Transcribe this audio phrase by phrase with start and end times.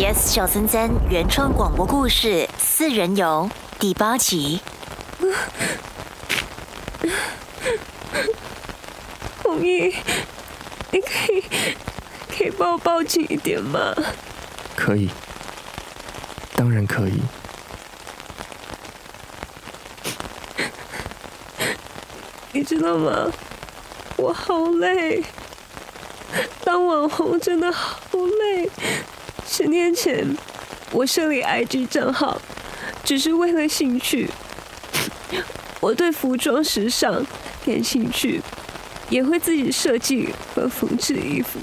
[0.00, 4.62] Yes 小森森原创广播故事《四人游》第八集。
[9.44, 9.94] 红衣，
[10.90, 11.44] 你可以
[12.34, 13.94] 可以帮我抱紧一点吗？
[14.74, 15.10] 可以，
[16.56, 17.20] 当然可以。
[22.52, 23.30] 你知道吗？
[24.16, 25.22] 我好累，
[26.64, 28.70] 当网红真的好累。
[29.52, 30.24] 十年前，
[30.92, 32.40] 我设立 IG 账号，
[33.02, 34.30] 只是为了兴趣。
[35.82, 37.26] 我对服装时尚
[37.66, 38.40] 感兴趣，
[39.08, 41.58] 也会自己设计和缝制衣服，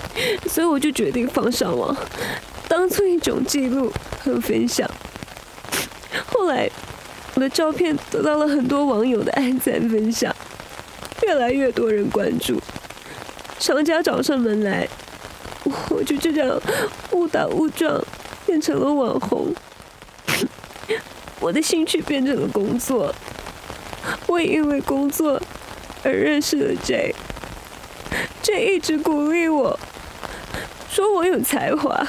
[0.50, 1.96] 所以我就决定放上网，
[2.68, 3.90] 当做一种记录
[4.22, 4.86] 和分享。
[6.26, 6.70] 后来，
[7.36, 10.30] 我的照片得到了很多网友的按赞分享，
[11.22, 12.60] 越来越多人关注，
[13.58, 14.86] 商家找上门来，
[15.90, 16.60] 我就这样
[17.12, 18.02] 误打误撞
[18.46, 19.54] 变成了网红。
[21.40, 23.14] 我的兴趣变成了工作，
[24.26, 25.40] 我也因为工作
[26.02, 27.14] 而认识了 J。
[28.42, 29.78] J 一直鼓励我，
[30.90, 32.06] 说我有才华，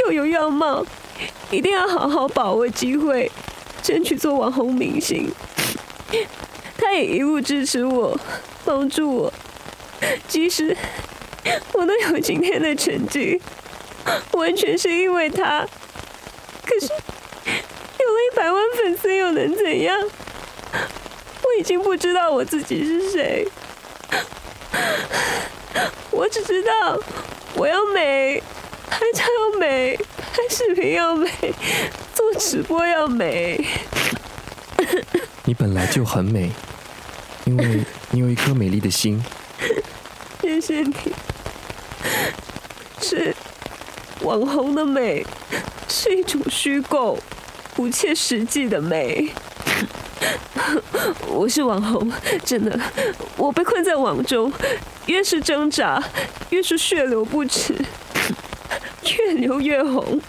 [0.00, 0.84] 又有样貌，
[1.50, 3.30] 一定要好好把握机会，
[3.82, 5.30] 争取做网红明星。
[6.76, 8.18] 他也一路支持我，
[8.64, 9.32] 帮助我，
[10.26, 10.76] 即使
[11.72, 13.40] 我都有今天的成绩，
[14.32, 15.66] 完全是因为他。
[16.64, 16.88] 可是。
[18.00, 19.98] 有了一百万粉丝又能怎样？
[20.72, 23.46] 我已经不知道我自己是谁。
[26.10, 26.98] 我只知道
[27.54, 28.40] 我要美，
[28.88, 31.28] 拍照要美，拍视频要美，
[32.14, 33.66] 做直播要美。
[35.44, 36.52] 你本来就很美，
[37.44, 39.22] 因为你有一颗美丽的心。
[40.40, 40.94] 谢谢你。
[43.00, 43.34] 是
[44.22, 45.24] 网红的美，
[45.88, 47.18] 是一种虚构。
[47.74, 49.32] 不切实际的美，
[51.30, 52.10] 我是网红，
[52.44, 52.76] 真的，
[53.36, 54.52] 我被困在网中，
[55.06, 56.02] 越是挣扎，
[56.50, 57.72] 越是血流不止，
[59.16, 60.20] 越流越红。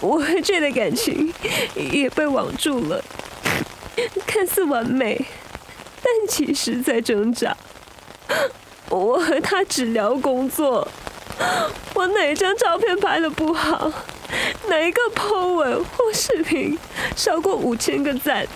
[0.00, 1.32] 我和这的感情
[1.76, 3.00] 也被网住了，
[4.26, 5.24] 看似完美，
[6.02, 7.56] 但其实在挣扎。
[8.90, 10.86] 我和他只聊工作，
[11.94, 13.92] 我哪张照片拍的不好？
[14.68, 16.78] 哪一个 po 文或视频
[17.16, 18.46] 少过五千个赞，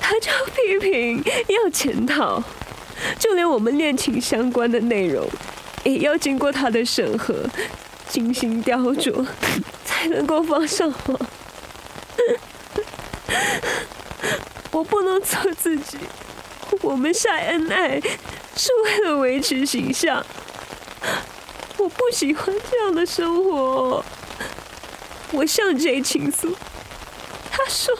[0.00, 2.42] 他就要批评，要检讨，
[3.18, 5.26] 就连我们恋情相关的内容，
[5.84, 7.34] 也要经过他的审核，
[8.08, 9.26] 精心雕琢，
[9.84, 11.20] 才能够放上网。
[14.70, 15.96] 我不能做自己，
[16.82, 18.00] 我们晒恩爱
[18.56, 20.24] 是为了维持形象，
[21.78, 24.04] 我不喜欢这样的生活。
[25.32, 26.56] 我向 J 倾诉，
[27.50, 27.96] 他说：“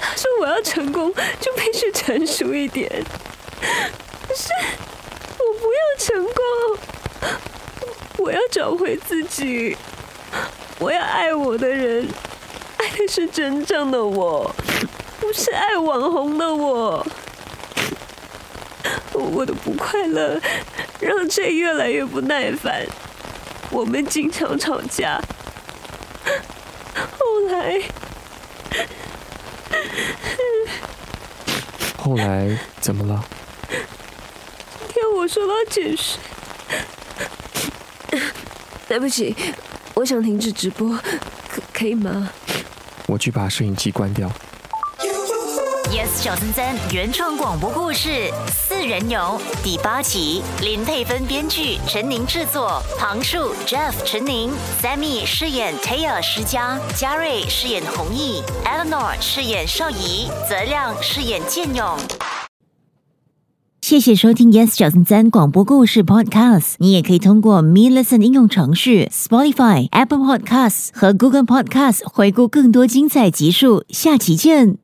[0.00, 2.90] 他说我要成功就必须成熟一点。
[3.60, 4.48] 可是
[5.38, 7.34] 我不要成功，
[8.18, 9.76] 我要找回自己，
[10.78, 12.08] 我要爱我的人，
[12.78, 14.54] 爱的是真正的我，
[15.20, 17.06] 不是爱网红的我。
[19.36, 20.40] 我的不快乐
[20.98, 22.86] 让 J 越来越不耐烦，
[23.70, 25.20] 我们经常吵架。”
[27.18, 27.82] 后来，
[31.98, 33.22] 后来怎么了？
[33.68, 36.16] 今天我说到解释，
[38.88, 39.36] 对不起，
[39.92, 40.96] 我想停止直播，
[41.50, 42.30] 可可以吗？
[43.06, 44.32] 我去把摄影机关掉。
[45.92, 48.08] Yes 小森森原创广播故事
[48.50, 49.18] 《四人游》
[49.62, 54.50] 第八集，林佩芬编剧，陈宁制作，庞树 Jeff 陈宁
[54.82, 61.96] ，Sammy 饰演 Taya 施佳，嘉瑞饰演弘毅，Eleanor 饰演邵怡，泽亮饰演建勇。
[63.80, 73.84] 谢谢收听 Yes 小森森广播故事 Podcast，你也可以通过 Me Listen 应用程序、Spotify、Apple Podcasts 和 Google Podcasts 回顾更多精彩集数。
[73.90, 74.74] 下期见。